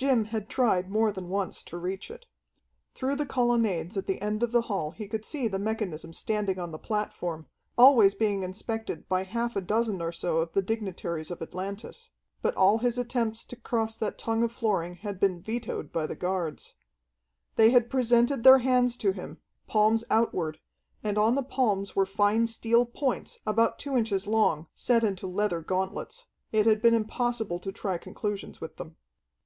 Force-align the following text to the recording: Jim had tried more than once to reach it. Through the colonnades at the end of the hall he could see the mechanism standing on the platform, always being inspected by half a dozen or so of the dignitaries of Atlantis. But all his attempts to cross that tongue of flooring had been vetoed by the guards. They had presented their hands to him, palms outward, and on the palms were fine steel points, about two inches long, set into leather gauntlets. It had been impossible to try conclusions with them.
Jim 0.00 0.26
had 0.26 0.48
tried 0.48 0.88
more 0.88 1.10
than 1.10 1.28
once 1.28 1.64
to 1.64 1.76
reach 1.76 2.08
it. 2.08 2.24
Through 2.94 3.16
the 3.16 3.26
colonnades 3.26 3.96
at 3.96 4.06
the 4.06 4.22
end 4.22 4.44
of 4.44 4.52
the 4.52 4.60
hall 4.70 4.92
he 4.92 5.08
could 5.08 5.24
see 5.24 5.48
the 5.48 5.58
mechanism 5.58 6.12
standing 6.12 6.56
on 6.56 6.70
the 6.70 6.78
platform, 6.78 7.48
always 7.76 8.14
being 8.14 8.44
inspected 8.44 9.08
by 9.08 9.24
half 9.24 9.56
a 9.56 9.60
dozen 9.60 10.00
or 10.00 10.12
so 10.12 10.36
of 10.36 10.52
the 10.52 10.62
dignitaries 10.62 11.32
of 11.32 11.42
Atlantis. 11.42 12.12
But 12.42 12.54
all 12.54 12.78
his 12.78 12.96
attempts 12.96 13.44
to 13.46 13.56
cross 13.56 13.96
that 13.96 14.18
tongue 14.18 14.44
of 14.44 14.52
flooring 14.52 14.94
had 14.98 15.18
been 15.18 15.40
vetoed 15.40 15.90
by 15.90 16.06
the 16.06 16.14
guards. 16.14 16.76
They 17.56 17.70
had 17.72 17.90
presented 17.90 18.44
their 18.44 18.58
hands 18.58 18.96
to 18.98 19.10
him, 19.10 19.38
palms 19.66 20.04
outward, 20.10 20.60
and 21.02 21.18
on 21.18 21.34
the 21.34 21.42
palms 21.42 21.96
were 21.96 22.06
fine 22.06 22.46
steel 22.46 22.86
points, 22.86 23.40
about 23.44 23.80
two 23.80 23.96
inches 23.96 24.28
long, 24.28 24.68
set 24.76 25.02
into 25.02 25.26
leather 25.26 25.60
gauntlets. 25.60 26.26
It 26.52 26.66
had 26.66 26.80
been 26.80 26.94
impossible 26.94 27.58
to 27.58 27.72
try 27.72 27.98
conclusions 27.98 28.60
with 28.60 28.76
them. 28.76 28.94